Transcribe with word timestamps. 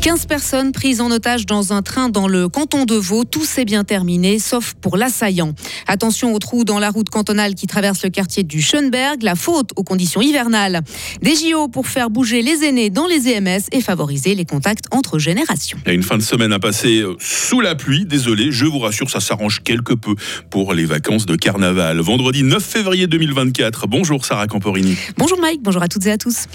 15 0.00 0.24
personnes 0.24 0.72
prises 0.72 1.02
en 1.02 1.10
otage 1.10 1.44
dans 1.44 1.74
un 1.74 1.82
train 1.82 2.08
dans 2.08 2.26
le 2.26 2.48
canton 2.48 2.86
de 2.86 2.94
Vaud. 2.94 3.24
Tout 3.24 3.44
s'est 3.44 3.66
bien 3.66 3.84
terminé, 3.84 4.38
sauf 4.38 4.72
pour 4.80 4.96
l'assaillant. 4.96 5.52
Attention 5.86 6.32
aux 6.32 6.38
trous 6.38 6.64
dans 6.64 6.78
la 6.78 6.88
route 6.88 7.10
cantonale 7.10 7.54
qui 7.54 7.66
traverse 7.66 8.02
le 8.02 8.08
quartier 8.08 8.42
du 8.42 8.62
Schönberg. 8.62 9.22
La 9.22 9.34
faute 9.34 9.72
aux 9.76 9.84
conditions 9.84 10.22
hivernales. 10.22 10.80
Des 11.20 11.34
JO 11.34 11.68
pour 11.68 11.86
faire 11.86 12.08
bouger 12.08 12.40
les 12.40 12.64
aînés 12.64 12.88
dans 12.88 13.06
les 13.06 13.28
EMS 13.28 13.60
et 13.72 13.82
favoriser 13.82 14.34
les 14.34 14.46
contacts 14.46 14.86
entre 14.90 15.18
générations. 15.18 15.76
Une 15.84 16.02
fin 16.02 16.16
de 16.16 16.22
semaine 16.22 16.54
à 16.54 16.58
passer 16.58 17.02
euh, 17.02 17.16
sous 17.18 17.60
la 17.60 17.74
pluie. 17.74 18.06
Désolé, 18.06 18.52
je 18.52 18.64
vous 18.64 18.78
rassure, 18.78 19.10
ça 19.10 19.20
s'arrange 19.20 19.62
quelque 19.62 19.92
peu 19.92 20.14
pour 20.48 20.72
les 20.72 20.86
vacances 20.86 21.26
de 21.26 21.36
carnaval. 21.36 22.00
Vendredi 22.00 22.42
9 22.42 22.64
février 22.64 23.06
2024. 23.06 23.86
Bonjour 23.86 24.24
Sarah 24.24 24.46
Camporini. 24.46 24.96
Bonjour 25.18 25.38
Mike, 25.38 25.60
bonjour 25.62 25.82
à 25.82 25.88
toutes 25.88 26.06
et 26.06 26.12
à 26.12 26.16
tous. 26.16 26.46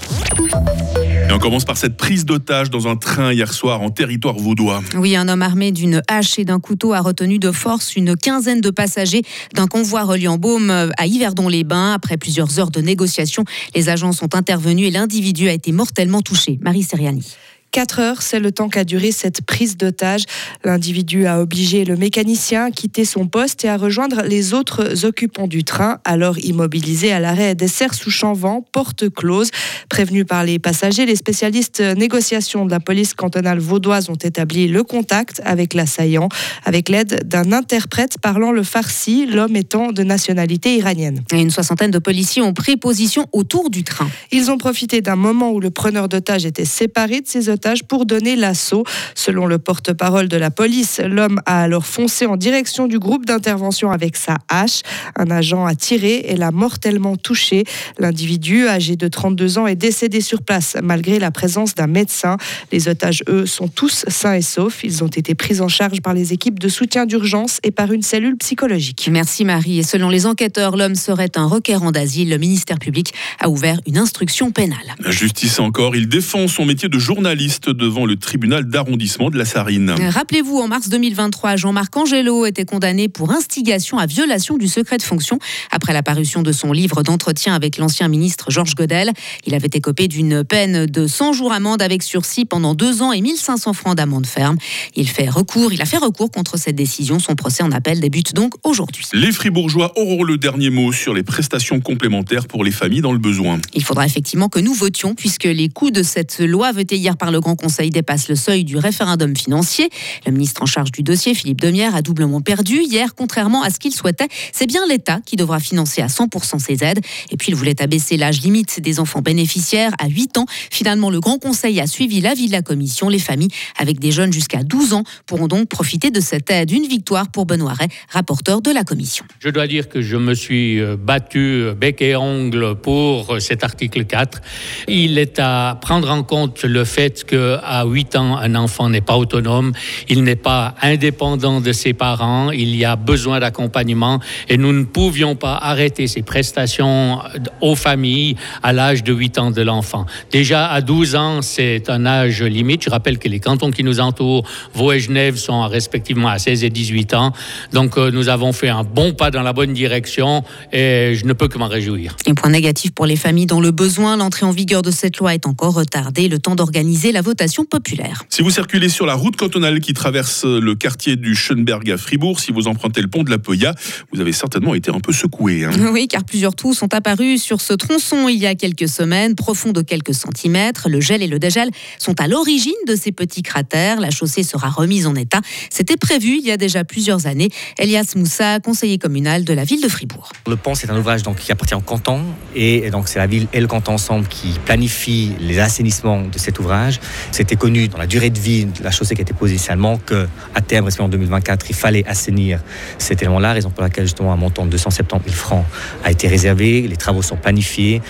On 1.36 1.40
commence 1.40 1.66
par 1.66 1.76
cette 1.76 1.98
prise 1.98 2.24
d'otage 2.24 2.70
dans 2.70 2.88
un 2.88 2.96
train 2.96 3.34
hier 3.34 3.52
soir 3.52 3.82
en 3.82 3.90
territoire 3.90 4.36
vaudois. 4.36 4.82
Oui, 4.96 5.18
un 5.18 5.28
homme 5.28 5.42
armé 5.42 5.74
d'une 5.74 6.02
hache 6.08 6.40
et 6.40 6.46
d'un 6.46 6.62
couteau 6.62 6.94
a 6.94 7.02
retenu 7.02 7.40
de 7.40 7.52
force 7.52 7.98
une 7.98 8.16
quinzaine 8.16 8.62
de 8.62 8.70
passagers 8.70 9.22
d'un 9.54 9.68
convoi 9.68 10.04
reliant 10.04 10.38
Baume 10.38 10.72
à 10.98 11.06
Yverdon-les-Bains. 11.06 11.92
Après 11.92 12.16
plusieurs 12.16 12.58
heures 12.58 12.72
de 12.72 12.80
négociations, 12.80 13.44
les 13.76 13.90
agents 13.90 14.14
sont 14.14 14.34
intervenus 14.34 14.88
et 14.88 14.92
l'individu 14.92 15.50
a 15.50 15.52
été 15.52 15.74
mortellement 15.74 16.22
touché. 16.22 16.58
Marie 16.62 16.84
Seriani. 16.84 17.36
4 17.76 18.00
heures, 18.00 18.22
c'est 18.22 18.40
le 18.40 18.54
temps 18.54 18.70
qu'a 18.70 18.86
duré 18.86 19.12
cette 19.12 19.42
prise 19.42 19.76
d'otage. 19.76 20.24
L'individu 20.64 21.28
a 21.28 21.42
obligé 21.42 21.84
le 21.84 21.98
mécanicien 21.98 22.68
à 22.68 22.72
quitter 22.72 23.04
son 23.04 23.28
poste 23.28 23.66
et 23.66 23.68
à 23.68 23.76
rejoindre 23.76 24.22
les 24.22 24.54
autres 24.54 25.04
occupants 25.04 25.48
du 25.48 25.66
train, 25.66 26.00
alors 26.06 26.40
immobilisés 26.40 27.12
à 27.12 27.20
l'arrêt 27.20 27.54
d'essert 27.54 27.94
sous 27.94 28.12
Chanvent, 28.12 28.64
porte 28.72 29.10
close. 29.10 29.50
Prévenus 29.90 30.26
par 30.26 30.46
les 30.46 30.58
passagers, 30.58 31.06
les 31.06 31.18
spécialistes 31.18 31.82
négociations 31.82 32.66
de 32.66 32.72
la 32.72 32.80
police 32.80 33.14
cantonale 33.14 33.60
vaudoise 33.60 34.10
ont 34.10 34.16
établi 34.16 34.70
le 34.70 34.84
contact 34.84 35.42
avec 35.44 35.74
l'assaillant, 35.74 36.30
avec 36.64 36.88
l'aide 36.88 37.28
d'un 37.28 37.52
interprète 37.52 38.20
parlant 38.22 38.54
le 38.54 38.64
farsi, 38.64 39.26
l'homme 39.26 39.58
étant 39.58 39.92
de 39.92 40.04
nationalité 40.04 40.78
iranienne. 40.78 41.26
Et 41.34 41.42
une 41.42 41.52
soixantaine 41.52 41.92
de 41.92 42.00
policiers 42.00 42.42
ont 42.42 42.54
pris 42.54 42.78
position 42.78 43.28
autour 43.34 43.70
du 43.70 43.84
train. 43.84 44.10
Ils 44.32 44.50
ont 44.50 44.58
profité 44.58 45.02
d'un 45.02 45.18
moment 45.18 45.52
où 45.52 45.60
le 45.60 45.72
preneur 45.72 46.08
d'otage 46.08 46.46
était 46.46 46.64
séparé 46.64 47.20
de 47.20 47.28
ses 47.28 47.50
otages 47.50 47.65
pour 47.88 48.06
donner 48.06 48.36
l'assaut. 48.36 48.84
Selon 49.16 49.46
le 49.46 49.58
porte-parole 49.58 50.28
de 50.28 50.38
la 50.38 50.52
police, 50.52 51.00
l'homme 51.04 51.42
a 51.46 51.62
alors 51.62 51.86
foncé 51.86 52.26
en 52.26 52.38
direction 52.38 52.88
du 52.88 53.00
groupe 53.00 53.26
d'intervention 53.26 53.92
avec 53.92 54.16
sa 54.16 54.38
hache. 54.50 54.82
Un 55.16 55.32
agent 55.32 55.66
a 55.66 55.76
tiré 55.76 56.26
et 56.28 56.36
l'a 56.36 56.52
mortellement 56.52 57.16
touché. 57.16 57.64
L'individu, 57.98 58.68
âgé 58.68 58.96
de 58.96 59.08
32 59.08 59.58
ans, 59.58 59.68
est 59.68 59.76
décédé 59.76 60.22
sur 60.22 60.42
place 60.42 60.78
malgré 60.82 61.20
la 61.20 61.32
présence 61.32 61.76
d'un 61.76 61.88
médecin. 61.88 62.38
Les 62.72 62.88
otages, 62.88 63.24
eux, 63.28 63.46
sont 63.46 63.68
tous 63.68 64.06
sains 64.08 64.36
et 64.36 64.42
saufs. 64.42 64.84
Ils 64.84 65.04
ont 65.04 65.08
été 65.08 65.34
pris 65.36 65.62
en 65.62 65.68
charge 65.68 66.02
par 66.02 66.14
les 66.14 66.34
équipes 66.34 66.60
de 66.60 66.68
soutien 66.68 67.06
d'urgence 67.06 67.60
et 67.64 67.72
par 67.72 67.92
une 67.92 68.02
cellule 68.02 68.38
psychologique. 68.38 69.10
Merci 69.12 69.46
Marie. 69.46 69.80
Et 69.80 69.84
selon 69.84 70.10
les 70.10 70.26
enquêteurs, 70.26 70.78
l'homme 70.78 70.96
serait 70.96 71.32
un 71.36 71.48
requérant 71.48 71.92
d'asile. 71.92 72.30
Le 72.30 72.38
ministère 72.38 72.80
public 72.80 73.14
a 73.40 73.50
ouvert 73.50 73.80
une 73.88 73.98
instruction 73.98 74.52
pénale. 74.52 74.96
La 75.00 75.12
justice 75.12 75.60
encore, 75.60 75.96
il 75.96 76.08
défend 76.08 76.48
son 76.48 76.66
métier 76.66 76.90
de 76.90 77.00
journaliste 77.00 77.55
devant 77.70 78.06
le 78.06 78.16
tribunal 78.16 78.66
d'arrondissement 78.66 79.30
de 79.30 79.38
la 79.38 79.46
Sarine. 79.46 79.92
Rappelez-vous, 79.92 80.58
en 80.58 80.68
mars 80.68 80.90
2023, 80.90 81.56
Jean-Marc 81.56 81.96
Angelo 81.96 82.46
était 82.46 82.66
condamné 82.66 83.08
pour 83.08 83.32
instigation 83.32 83.98
à 83.98 84.06
violation 84.06 84.58
du 84.58 84.68
secret 84.68 84.98
de 84.98 85.04
fonction 85.04 85.40
après 85.72 85.94
la 85.94 86.04
parution 86.04 86.42
de 86.42 86.52
son 86.52 86.72
livre 86.72 87.04
d'entretien 87.04 87.54
avec 87.54 87.78
l'ancien 87.78 88.08
ministre 88.08 88.52
Georges 88.52 88.76
Godel. 88.76 89.12
Il 89.46 89.56
avait 89.56 89.70
écopé 89.74 90.08
d'une 90.08 90.44
peine 90.44 90.86
de 90.86 91.08
100 91.08 91.34
jours 91.34 91.54
amende 91.54 91.82
avec 91.82 92.04
sursis 92.04 92.46
pendant 92.46 92.76
deux 92.76 93.02
ans 93.02 93.12
et 93.12 93.22
1500 93.22 93.74
francs 93.74 93.96
d'amende 93.96 94.26
ferme. 94.26 94.58
Il 94.96 95.08
fait 95.08 95.30
recours, 95.30 95.74
il 95.74 95.82
a 95.82 95.86
fait 95.86 95.98
recours 95.98 96.32
contre 96.32 96.58
cette 96.58 96.76
décision. 96.76 97.20
Son 97.20 97.36
procès 97.36 97.64
en 97.64 97.72
appel 97.72 98.00
débute 98.00 98.34
donc 98.34 98.54
aujourd'hui. 98.64 99.06
Les 99.14 99.32
Fribourgeois 99.32 99.94
auront 99.96 100.24
le 100.24 100.38
dernier 100.38 100.70
mot 100.70 100.92
sur 100.92 101.14
les 101.14 101.24
prestations 101.24 101.80
complémentaires 101.80 102.48
pour 102.48 102.64
les 102.64 102.72
familles 102.72 103.02
dans 103.02 103.14
le 103.14 103.20
besoin. 103.20 103.60
Il 103.74 103.84
faudra 103.84 104.06
effectivement 104.06 104.50
que 104.50 104.60
nous 104.60 104.74
votions 104.74 105.16
puisque 105.16 105.46
les 105.46 105.70
coûts 105.70 105.92
de 105.92 106.04
cette 106.04 106.40
loi 106.40 106.72
votée 106.72 106.98
hier 106.98 107.18
par 107.18 107.32
le 107.32 107.35
Grand 107.40 107.56
Conseil 107.56 107.90
dépasse 107.90 108.30
le 108.30 108.36
seuil 108.36 108.64
du 108.64 108.78
référendum 108.78 109.36
financier. 109.36 109.90
Le 110.26 110.32
ministre 110.32 110.62
en 110.62 110.66
charge 110.66 110.92
du 110.92 111.04
dossier, 111.04 111.34
Philippe 111.34 111.62
Demière, 111.62 111.96
a 111.96 112.02
doublement 112.02 112.42
perdu. 112.42 112.82
Hier, 112.82 113.16
contrairement 113.16 113.64
à 113.64 113.70
ce 113.70 113.80
qu'il 113.80 113.94
souhaitait, 113.94 114.28
c'est 114.52 114.68
bien 114.68 114.86
l'État 114.88 115.20
qui 115.26 115.36
devra 115.36 115.60
financer 115.60 116.02
à 116.02 116.08
100% 116.08 116.60
ces 116.60 116.84
aides. 116.84 117.00
Et 117.32 117.38
puis, 117.38 117.52
il 117.52 117.56
voulait 117.56 117.82
abaisser 117.82 118.18
l'âge 118.18 118.42
limite 118.42 118.80
des 118.80 119.00
enfants 119.00 119.22
bénéficiaires 119.22 119.94
à 120.00 120.08
8 120.08 120.38
ans. 120.38 120.46
Finalement, 120.72 121.10
le 121.10 121.20
Grand 121.20 121.40
Conseil 121.40 121.80
a 121.80 121.88
suivi 121.88 122.22
l'avis 122.22 122.48
de 122.48 122.52
la 122.52 122.62
Commission. 122.62 123.10
Les 123.10 123.20
familles 123.20 123.50
avec 123.78 124.00
des 124.00 124.12
jeunes 124.12 124.34
jusqu'à 124.34 124.64
12 124.64 124.94
ans 124.94 125.04
pourront 125.26 125.48
donc 125.48 125.68
profiter 125.70 126.12
de 126.12 126.20
cette 126.20 126.50
aide. 126.52 126.72
Une 126.72 126.88
victoire 126.88 127.30
pour 127.30 127.46
Benoît 127.46 127.74
Ray, 127.74 127.90
rapporteur 128.10 128.62
de 128.62 128.72
la 128.72 128.84
Commission. 128.84 129.26
Je 129.40 129.50
dois 129.50 129.68
dire 129.68 129.90
que 129.90 130.02
je 130.02 130.18
me 130.18 130.34
suis 130.34 130.80
euh, 130.80 130.96
battu 130.98 131.64
euh, 131.64 131.74
bec 131.74 132.02
et 132.02 132.16
ongle 132.16 132.76
pour 132.76 133.36
euh, 133.36 133.40
cet 133.40 133.64
article 133.64 134.06
4. 134.06 134.42
Il 134.88 135.18
est 135.18 135.40
à 135.40 135.78
prendre 135.82 136.10
en 136.10 136.24
compte 136.24 136.64
le 136.64 136.86
fait 136.86 137.25
que 137.26 137.58
à 137.64 137.86
8 137.86 138.16
ans, 138.16 138.38
un 138.38 138.56
enfant 138.56 138.90
n'est 138.90 139.02
pas 139.02 139.16
autonome, 139.18 139.74
il 140.10 140.24
n'est 140.24 140.36
pas 140.36 140.76
indépendant 140.82 141.62
de 141.62 141.72
ses 141.72 141.94
parents, 141.94 142.52
il 142.52 142.76
y 142.76 142.86
a 142.86 142.96
besoin 142.96 143.40
d'accompagnement 143.40 144.20
et 144.50 144.58
nous 144.58 144.74
ne 144.74 144.84
pouvions 144.84 145.36
pas 145.36 145.56
arrêter 145.56 146.08
ces 146.08 146.22
prestations 146.22 147.20
aux 147.62 147.76
familles 147.76 148.36
à 148.64 148.74
l'âge 148.74 149.04
de 149.04 149.14
8 149.14 149.38
ans 149.40 149.52
de 149.52 149.62
l'enfant. 149.62 150.06
Déjà 150.32 150.68
à 150.68 150.82
12 150.82 151.16
ans, 151.16 151.42
c'est 151.42 151.90
un 151.90 152.06
âge 152.06 152.42
limite. 152.44 152.84
Je 152.84 152.90
rappelle 152.90 153.18
que 153.18 153.28
les 153.28 153.40
cantons 153.40 153.72
qui 153.72 153.84
nous 153.84 154.00
entourent, 154.00 154.44
Vaud 154.74 154.92
et 154.92 155.00
Genève, 155.00 155.38
sont 155.38 155.68
respectivement 155.68 156.30
à 156.30 156.40
16 156.40 156.64
et 156.64 156.70
18 156.70 157.14
ans. 157.14 157.32
Donc 157.74 157.98
euh, 157.98 158.12
nous 158.12 158.30
avons 158.30 158.54
fait 158.54 158.70
un 158.70 158.84
bon 158.84 159.14
pas 159.14 159.32
dans 159.32 159.42
la 159.42 159.54
bonne 159.54 159.74
direction 159.74 160.44
et 160.72 161.14
je 161.16 161.26
ne 161.26 161.34
peux 161.34 161.48
que 161.48 161.58
m'en 161.58 161.68
réjouir. 161.68 162.16
Un 162.28 162.34
point 162.34 162.50
négatif 162.50 162.92
pour 162.92 163.06
les 163.06 163.16
familles 163.16 163.46
dont 163.46 163.62
le 163.62 163.72
besoin, 163.72 164.18
l'entrée 164.18 164.46
en 164.46 164.52
vigueur 164.52 164.82
de 164.82 164.92
cette 164.92 165.18
loi 165.18 165.34
est 165.34 165.48
encore 165.48 165.74
retardée, 165.74 166.28
le 166.28 166.40
temps 166.40 166.56
d'organiser 166.56 167.12
la 167.16 167.22
votation 167.22 167.64
populaire. 167.64 168.26
Si 168.30 168.42
vous 168.42 168.52
circulez 168.52 168.90
sur 168.90 169.06
la 169.06 169.16
route 169.16 169.38
cantonale 169.38 169.80
qui 169.80 169.94
traverse 169.94 170.44
le 170.44 170.76
quartier 170.76 171.16
du 171.16 171.34
Schönberg 171.34 171.90
à 171.90 171.98
Fribourg, 171.98 172.42
si 172.42 172.52
vous 172.52 172.68
empruntez 172.68 173.02
le 173.02 173.08
pont 173.08 173.24
de 173.24 173.30
la 173.30 173.38
Poya, 173.38 173.74
vous 174.12 174.20
avez 174.20 174.34
certainement 174.34 174.76
été 174.76 174.92
un 174.92 175.00
peu 175.00 175.14
secoué. 175.14 175.64
Hein. 175.64 175.72
Oui, 175.94 176.10
car 176.10 176.26
plusieurs 176.26 176.56
trous 176.56 176.74
sont 176.74 176.94
apparus 176.94 177.42
sur 177.42 177.62
ce 177.62 177.74
tronçon 177.74 178.28
il 178.28 178.38
y 178.38 178.46
a 178.46 178.54
quelques 178.54 178.90
semaines, 178.90 179.34
profonds 179.34 179.72
de 179.72 179.82
quelques 179.82 180.14
centimètres. 180.14 180.90
Le 180.90 181.00
gel 181.00 181.24
et 181.24 181.28
le 181.28 181.40
dégel 181.40 181.70
sont 182.00 182.20
à 182.20 182.28
l'origine 182.28 182.74
de 182.86 182.96
ces 182.98 183.14
petits 183.14 183.44
cratères. 183.44 184.02
La 184.02 184.12
chaussée 184.12 184.44
sera 184.44 184.70
remise 184.70 185.08
en 185.08 185.16
état. 185.16 185.40
C'était 185.70 185.96
prévu 185.96 186.38
il 186.40 186.46
y 186.46 186.52
a 186.52 186.58
déjà 186.58 186.84
plusieurs 186.84 187.28
années. 187.28 187.50
Elias 187.80 188.12
Moussa, 188.18 188.60
conseiller 188.60 188.98
communal 188.98 189.46
de 189.46 189.54
la 189.54 189.64
ville 189.64 189.82
de 189.82 189.88
Fribourg. 189.88 190.34
Le 190.48 190.58
pont, 190.58 190.76
c'est 190.76 190.90
un 190.90 190.98
ouvrage 190.98 191.24
donc, 191.24 191.38
qui 191.38 191.54
appartient 191.54 191.76
au 191.76 191.80
canton 191.80 192.26
et 192.54 192.90
donc 192.90 193.08
c'est 193.08 193.20
la 193.20 193.28
ville 193.28 193.48
et 193.54 193.62
le 193.62 193.68
canton 193.68 193.94
ensemble 193.94 194.28
qui 194.28 194.60
planifient 194.66 195.32
les 195.40 195.60
assainissements 195.60 196.24
de 196.24 196.38
cet 196.38 196.60
ouvrage. 196.60 197.00
C'était 197.32 197.56
connu 197.56 197.88
dans 197.88 197.98
la 197.98 198.08
durée 198.08 198.30
de 198.30 198.40
vie 198.40 198.66
de 198.66 198.84
la 198.84 198.92
chaussée 198.92 199.16
qui 199.16 199.22
a 199.22 199.24
été 199.24 199.34
posée 199.34 199.54
initialement 199.54 199.98
qu'à 199.98 200.62
terme, 200.62 200.90
en 201.00 201.08
2024, 201.08 201.66
il 201.70 201.76
fallait 201.76 202.06
assainir 202.08 202.62
cet 202.98 203.22
élément-là, 203.22 203.54
raison 203.54 203.70
pour 203.70 203.84
laquelle 203.84 204.06
justement 204.06 204.32
un 204.32 204.38
montant 204.38 204.66
de 204.66 204.72
270 204.72 205.24
000 205.26 205.36
francs 205.36 205.66
a 206.04 206.12
été 206.12 206.28
réservé. 206.28 206.88
Les 206.88 206.98
travaux 206.98 207.22
sont 207.22 207.36
planifiés 207.36 208.02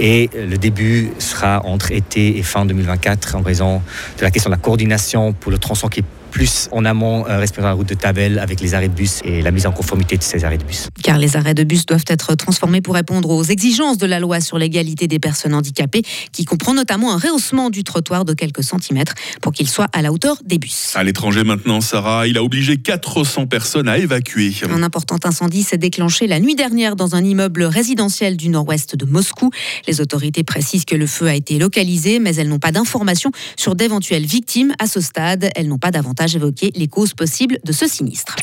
et 0.00 0.30
le 0.34 0.56
début 0.56 1.12
sera 1.18 1.64
entre 1.64 1.92
été 1.92 2.38
et 2.38 2.42
fin 2.42 2.64
2024 2.64 3.36
en 3.36 3.42
raison 3.42 3.82
de 4.18 4.22
la 4.22 4.30
question 4.30 4.50
de 4.50 4.54
la 4.54 4.60
coordination 4.60 5.32
pour 5.32 5.52
le 5.52 5.58
tronçon 5.58 5.88
qui 5.88 6.00
est 6.00 6.04
plus 6.34 6.68
en 6.72 6.84
amont 6.84 7.24
euh, 7.28 7.38
respectant 7.38 7.68
la 7.68 7.74
route 7.74 7.88
de 7.88 7.94
Tavel 7.94 8.40
avec 8.40 8.60
les 8.60 8.74
arrêts 8.74 8.88
de 8.88 8.94
bus 8.94 9.20
et 9.24 9.40
la 9.40 9.52
mise 9.52 9.66
en 9.66 9.72
conformité 9.72 10.16
de 10.16 10.22
ces 10.24 10.44
arrêts 10.44 10.58
de 10.58 10.64
bus. 10.64 10.88
Car 11.00 11.16
les 11.16 11.36
arrêts 11.36 11.54
de 11.54 11.62
bus 11.62 11.86
doivent 11.86 12.04
être 12.08 12.34
transformés 12.34 12.80
pour 12.80 12.94
répondre 12.94 13.30
aux 13.30 13.44
exigences 13.44 13.98
de 13.98 14.06
la 14.06 14.18
loi 14.18 14.40
sur 14.40 14.58
l'égalité 14.58 15.06
des 15.06 15.20
personnes 15.20 15.54
handicapées, 15.54 16.02
qui 16.32 16.44
comprend 16.44 16.74
notamment 16.74 17.14
un 17.14 17.18
rehaussement 17.18 17.70
du 17.70 17.84
trottoir 17.84 18.24
de 18.24 18.34
quelques 18.34 18.64
centimètres 18.64 19.14
pour 19.40 19.52
qu'il 19.52 19.68
soit 19.68 19.86
à 19.92 20.02
la 20.02 20.10
hauteur 20.10 20.38
des 20.44 20.58
bus. 20.58 20.90
À 20.96 21.04
l'étranger 21.04 21.44
maintenant, 21.44 21.80
Sarah, 21.80 22.26
il 22.26 22.36
a 22.36 22.42
obligé 22.42 22.78
400 22.78 23.46
personnes 23.46 23.86
à 23.86 23.98
évacuer. 23.98 24.52
Un 24.68 24.82
important 24.82 25.18
incendie 25.22 25.62
s'est 25.62 25.78
déclenché 25.78 26.26
la 26.26 26.40
nuit 26.40 26.56
dernière 26.56 26.96
dans 26.96 27.14
un 27.14 27.22
immeuble 27.22 27.62
résidentiel 27.62 28.36
du 28.36 28.48
nord-ouest 28.48 28.96
de 28.96 29.04
Moscou. 29.04 29.50
Les 29.86 30.00
autorités 30.00 30.42
précisent 30.42 30.84
que 30.84 30.96
le 30.96 31.06
feu 31.06 31.28
a 31.28 31.36
été 31.36 31.60
localisé, 31.60 32.18
mais 32.18 32.34
elles 32.34 32.48
n'ont 32.48 32.58
pas 32.58 32.72
d'informations 32.72 33.30
sur 33.56 33.76
d'éventuelles 33.76 34.26
victimes. 34.26 34.72
À 34.80 34.88
ce 34.88 35.00
stade, 35.00 35.48
elles 35.54 35.68
n'ont 35.68 35.78
pas 35.78 35.92
davantage 35.92 36.23
davantage 36.24 36.36
évoqué 36.36 36.72
les 36.74 36.88
causes 36.88 37.14
possibles 37.14 37.58
de 37.64 37.72
ce 37.72 37.86
sinistre. 37.86 38.36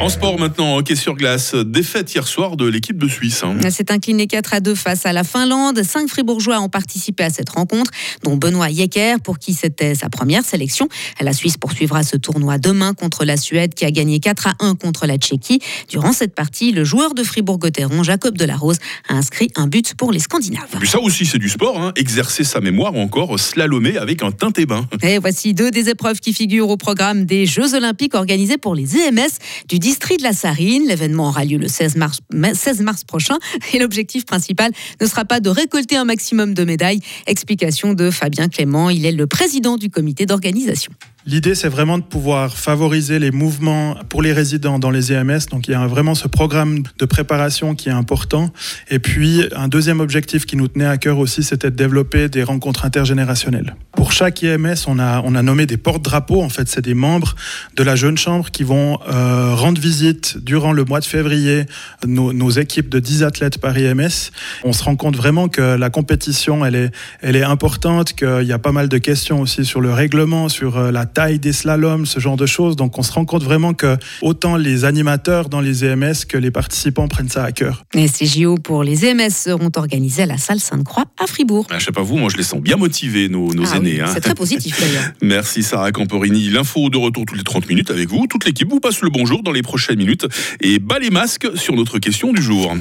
En 0.00 0.08
sport 0.10 0.38
maintenant, 0.38 0.76
hockey 0.76 0.94
sur 0.94 1.14
glace, 1.14 1.54
défaite 1.54 2.14
hier 2.14 2.28
soir 2.28 2.56
de 2.56 2.66
l'équipe 2.66 2.98
de 2.98 3.08
Suisse. 3.08 3.42
C'est 3.70 3.90
incliné 3.90 4.26
4 4.26 4.54
à 4.54 4.60
2 4.60 4.74
face 4.74 5.06
à 5.06 5.12
la 5.12 5.24
Finlande. 5.24 5.82
Cinq 5.82 6.08
Fribourgeois 6.08 6.60
ont 6.60 6.68
participé 6.68 7.24
à 7.24 7.30
cette 7.30 7.48
rencontre, 7.48 7.90
dont 8.22 8.36
Benoît 8.36 8.68
Yecker, 8.68 9.16
pour 9.24 9.38
qui 9.38 9.54
c'était 9.54 9.94
sa 9.94 10.10
première 10.10 10.44
sélection. 10.44 10.88
La 11.20 11.32
Suisse 11.32 11.56
poursuivra 11.56 12.02
ce 12.02 12.16
tournoi 12.16 12.58
demain 12.58 12.92
contre 12.92 13.24
la 13.24 13.36
Suède, 13.36 13.74
qui 13.74 13.84
a 13.86 13.90
gagné 13.90 14.20
4 14.20 14.48
à 14.48 14.54
1 14.60 14.74
contre 14.74 15.06
la 15.06 15.16
Tchéquie. 15.16 15.60
Durant 15.88 16.12
cette 16.12 16.34
partie, 16.34 16.72
le 16.72 16.84
joueur 16.84 17.14
de 17.14 17.22
Fribourg-Gotteron, 17.22 18.02
Jacob 18.02 18.36
Delarose, 18.36 18.78
a 19.08 19.14
inscrit 19.14 19.48
un 19.56 19.66
but 19.66 19.94
pour 19.94 20.12
les 20.12 20.20
Scandinaves. 20.20 20.76
Puis 20.78 20.88
ça 20.88 21.00
aussi, 21.00 21.24
c'est 21.24 21.38
du 21.38 21.48
sport, 21.48 21.80
hein. 21.80 21.92
exercer 21.96 22.44
sa 22.44 22.60
mémoire 22.60 22.94
ou 22.94 23.00
encore 23.00 23.38
slalomer 23.38 23.96
avec 23.96 24.22
un 24.22 24.30
teinté 24.30 24.66
bain. 24.66 24.86
Et 25.02 25.18
voici 25.18 25.54
deux 25.54 25.70
des 25.70 25.88
épreuves 25.88 26.20
qui 26.20 26.34
figurent 26.34 26.68
au 26.68 26.76
programme 26.76 26.85
des 26.94 27.46
Jeux 27.46 27.74
Olympiques 27.74 28.14
organisés 28.14 28.58
pour 28.58 28.74
les 28.74 28.96
EMS 28.96 29.38
du 29.68 29.78
district 29.78 30.20
de 30.20 30.24
la 30.24 30.32
Sarine. 30.32 30.86
L'événement 30.86 31.28
aura 31.28 31.44
lieu 31.44 31.58
le 31.58 31.68
16 31.68 31.96
mars, 31.96 32.20
16 32.32 32.80
mars 32.80 33.04
prochain 33.04 33.38
et 33.72 33.78
l'objectif 33.78 34.24
principal 34.24 34.70
ne 35.00 35.06
sera 35.06 35.24
pas 35.24 35.40
de 35.40 35.48
récolter 35.48 35.96
un 35.96 36.04
maximum 36.04 36.54
de 36.54 36.64
médailles. 36.64 37.00
Explication 37.26 37.94
de 37.94 38.10
Fabien 38.10 38.48
Clément, 38.48 38.90
il 38.90 39.04
est 39.04 39.12
le 39.12 39.26
président 39.26 39.76
du 39.76 39.90
comité 39.90 40.26
d'organisation. 40.26 40.92
L'idée, 41.28 41.56
c'est 41.56 41.68
vraiment 41.68 41.98
de 41.98 42.04
pouvoir 42.04 42.56
favoriser 42.56 43.18
les 43.18 43.32
mouvements 43.32 43.96
pour 44.08 44.22
les 44.22 44.32
résidents 44.32 44.78
dans 44.78 44.92
les 44.92 45.12
EMS. 45.12 45.40
Donc, 45.50 45.66
il 45.66 45.72
y 45.72 45.74
a 45.74 45.84
vraiment 45.88 46.14
ce 46.14 46.28
programme 46.28 46.84
de 47.00 47.04
préparation 47.04 47.74
qui 47.74 47.88
est 47.88 47.92
important. 47.92 48.52
Et 48.90 49.00
puis, 49.00 49.42
un 49.56 49.66
deuxième 49.66 49.98
objectif 49.98 50.46
qui 50.46 50.54
nous 50.54 50.68
tenait 50.68 50.86
à 50.86 50.98
cœur 50.98 51.18
aussi, 51.18 51.42
c'était 51.42 51.72
de 51.72 51.74
développer 51.74 52.28
des 52.28 52.44
rencontres 52.44 52.84
intergénérationnelles. 52.84 53.74
Pour 53.96 54.12
chaque 54.12 54.44
EMS, 54.44 54.76
on 54.86 55.00
a, 55.00 55.20
on 55.24 55.34
a 55.34 55.42
nommé 55.42 55.66
des 55.66 55.78
porte-drapeaux. 55.78 56.42
En 56.42 56.48
fait, 56.48 56.68
c'est 56.68 56.82
des 56.82 56.94
membres 56.94 57.34
de 57.74 57.82
la 57.82 57.96
jeune 57.96 58.16
chambre 58.16 58.52
qui 58.52 58.62
vont 58.62 59.00
euh, 59.08 59.52
rendre 59.52 59.80
visite 59.80 60.38
durant 60.38 60.72
le 60.72 60.84
mois 60.84 61.00
de 61.00 61.06
février 61.06 61.64
nos, 62.06 62.32
nos, 62.32 62.50
équipes 62.50 62.88
de 62.88 63.00
10 63.00 63.24
athlètes 63.24 63.58
par 63.58 63.76
EMS. 63.76 64.30
On 64.62 64.72
se 64.72 64.84
rend 64.84 64.94
compte 64.94 65.16
vraiment 65.16 65.48
que 65.48 65.60
la 65.60 65.90
compétition, 65.90 66.64
elle 66.64 66.76
est, 66.76 66.90
elle 67.20 67.34
est 67.34 67.42
importante, 67.42 68.12
qu'il 68.12 68.46
y 68.46 68.52
a 68.52 68.60
pas 68.60 68.70
mal 68.70 68.88
de 68.88 68.98
questions 68.98 69.40
aussi 69.40 69.64
sur 69.64 69.80
le 69.80 69.92
règlement, 69.92 70.48
sur 70.48 70.76
euh, 70.76 70.92
la 70.92 71.04
taille 71.16 71.38
des 71.38 71.54
slaloms, 71.54 72.04
ce 72.04 72.20
genre 72.20 72.36
de 72.36 72.44
choses. 72.44 72.76
Donc 72.76 72.98
on 72.98 73.02
se 73.02 73.10
rend 73.10 73.24
compte 73.24 73.42
vraiment 73.42 73.72
que 73.72 73.96
autant 74.20 74.56
les 74.58 74.84
animateurs 74.84 75.48
dans 75.48 75.62
les 75.62 75.82
EMS 75.82 76.12
que 76.28 76.36
les 76.36 76.50
participants 76.50 77.08
prennent 77.08 77.30
ça 77.30 77.42
à 77.42 77.52
cœur. 77.52 77.84
Et 77.94 78.06
ces 78.06 78.26
JO 78.26 78.56
pour 78.56 78.84
les 78.84 79.06
EMS 79.06 79.30
seront 79.30 79.70
organisés 79.76 80.24
à 80.24 80.26
la 80.26 80.36
salle 80.36 80.60
Sainte-Croix 80.60 81.04
à 81.18 81.26
Fribourg. 81.26 81.66
Ah, 81.70 81.78
je 81.78 81.86
sais 81.86 81.90
pas 81.92 82.02
vous, 82.02 82.18
moi 82.18 82.28
je 82.30 82.36
les 82.36 82.42
sens 82.42 82.60
bien 82.60 82.76
motivés, 82.76 83.30
nos, 83.30 83.54
nos 83.54 83.64
Ah 83.64 83.78
oui, 83.80 83.92
aînés. 83.92 84.00
hein. 84.02 84.10
C'est 84.12 84.20
très 84.20 84.34
positif 84.34 84.78
d'ailleurs. 84.80 85.04
Merci 85.22 85.62
Sarah 85.62 85.90
Camporini. 85.90 86.50
L'info 86.50 86.90
de 86.90 86.98
retour 86.98 87.24
toutes 87.24 87.38
les 87.38 87.44
30 87.44 87.66
minutes 87.66 87.90
avec 87.90 88.10
vous. 88.10 88.26
Toute 88.26 88.44
l'équipe 88.44 88.68
vous 88.68 88.80
passe 88.80 89.00
le 89.00 89.08
bonjour 89.08 89.42
dans 89.42 89.52
les 89.52 89.62
prochaines 89.62 89.96
minutes. 89.96 90.26
Et 90.60 90.78
bas 90.78 90.98
les 90.98 91.08
masques 91.10 91.48
sur 91.54 91.74
notre 91.74 91.98
question 91.98 92.34
du 92.34 92.42
jour. 92.42 92.74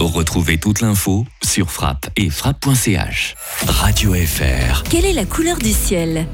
Retrouvez 0.00 0.58
toute 0.58 0.82
l'info 0.82 1.24
sur 1.42 1.70
frappe 1.70 2.10
et 2.16 2.28
frappe.ch. 2.28 3.34
Radio 3.66 4.12
FR. 4.12 4.82
Quelle 4.90 5.06
est 5.06 5.12
la 5.14 5.24
couleur 5.24 5.56
du 5.56 5.72
ciel? 5.72 6.26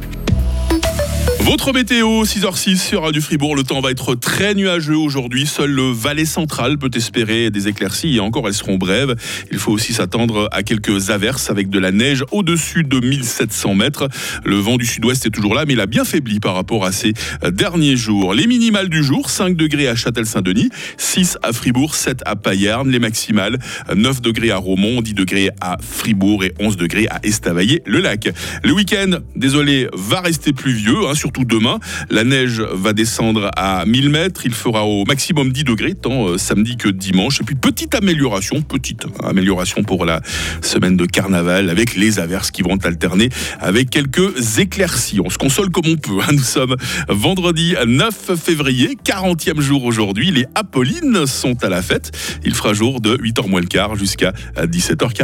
Votre 1.50 1.72
météo, 1.72 2.22
6h06 2.22 2.76
sur 2.76 3.02
Radio 3.02 3.20
Fribourg. 3.20 3.56
Le 3.56 3.64
temps 3.64 3.80
va 3.80 3.90
être 3.90 4.14
très 4.14 4.54
nuageux 4.54 4.94
aujourd'hui. 4.94 5.46
Seul 5.46 5.72
le 5.72 5.90
Valais 5.90 6.24
central 6.24 6.78
peut 6.78 6.92
espérer 6.94 7.50
des 7.50 7.66
éclaircies 7.66 8.14
et 8.14 8.20
encore 8.20 8.46
elles 8.46 8.54
seront 8.54 8.76
brèves. 8.78 9.16
Il 9.50 9.58
faut 9.58 9.72
aussi 9.72 9.92
s'attendre 9.92 10.48
à 10.52 10.62
quelques 10.62 11.10
averses 11.10 11.50
avec 11.50 11.68
de 11.68 11.80
la 11.80 11.90
neige 11.90 12.22
au-dessus 12.30 12.84
de 12.84 13.04
1700 13.04 13.74
mètres. 13.74 14.08
Le 14.44 14.54
vent 14.58 14.76
du 14.76 14.86
sud-ouest 14.86 15.26
est 15.26 15.30
toujours 15.30 15.56
là, 15.56 15.64
mais 15.66 15.72
il 15.72 15.80
a 15.80 15.86
bien 15.86 16.04
faibli 16.04 16.38
par 16.38 16.54
rapport 16.54 16.84
à 16.84 16.92
ces 16.92 17.14
derniers 17.50 17.96
jours. 17.96 18.32
Les 18.32 18.46
minimales 18.46 18.88
du 18.88 19.02
jour, 19.02 19.28
5 19.28 19.56
degrés 19.56 19.88
à 19.88 19.96
Châtel-Saint-Denis, 19.96 20.68
6 20.98 21.36
à 21.42 21.52
Fribourg, 21.52 21.96
7 21.96 22.22
à 22.26 22.36
Payerne. 22.36 22.88
Les 22.88 23.00
maximales, 23.00 23.58
9 23.92 24.20
degrés 24.20 24.52
à 24.52 24.56
Romont, 24.56 25.02
10 25.02 25.14
degrés 25.14 25.50
à 25.60 25.78
Fribourg 25.80 26.44
et 26.44 26.54
11 26.60 26.76
degrés 26.76 27.08
à 27.10 27.18
Estavayer-le-Lac. 27.24 28.28
Le 28.62 28.72
week-end, 28.72 29.18
désolé, 29.34 29.88
va 29.92 30.20
rester 30.20 30.52
pluvieux, 30.52 31.08
hein, 31.08 31.14
surtout 31.14 31.39
demain. 31.44 31.78
La 32.10 32.24
neige 32.24 32.60
va 32.60 32.92
descendre 32.92 33.50
à 33.56 33.84
1000 33.86 34.10
mètres. 34.10 34.42
Il 34.44 34.54
fera 34.54 34.84
au 34.84 35.04
maximum 35.04 35.52
10 35.52 35.64
degrés, 35.64 35.94
tant 35.94 36.28
euh, 36.28 36.38
samedi 36.38 36.76
que 36.76 36.88
dimanche. 36.88 37.40
Et 37.40 37.44
puis, 37.44 37.54
petite 37.54 37.94
amélioration, 37.94 38.62
petite 38.62 39.06
amélioration 39.22 39.82
pour 39.82 40.04
la 40.04 40.20
semaine 40.62 40.96
de 40.96 41.06
carnaval 41.06 41.70
avec 41.70 41.96
les 41.96 42.18
averses 42.18 42.50
qui 42.50 42.62
vont 42.62 42.76
alterner 42.84 43.28
avec 43.60 43.90
quelques 43.90 44.58
éclaircies. 44.58 45.20
On 45.24 45.30
se 45.30 45.38
console 45.38 45.70
comme 45.70 45.86
on 45.86 45.96
peut. 45.96 46.20
hein. 46.22 46.32
Nous 46.32 46.38
sommes 46.38 46.76
vendredi 47.08 47.74
9 47.86 48.36
février, 48.36 48.96
40e 49.04 49.60
jour 49.60 49.84
aujourd'hui. 49.84 50.30
Les 50.30 50.46
Apollines 50.54 51.26
sont 51.26 51.62
à 51.64 51.68
la 51.68 51.82
fête. 51.82 52.10
Il 52.44 52.54
fera 52.54 52.72
jour 52.74 53.00
de 53.00 53.16
8h 53.16 53.48
moins 53.48 53.60
le 53.60 53.66
quart 53.66 53.96
jusqu'à 53.96 54.32
17h40. 54.56 55.10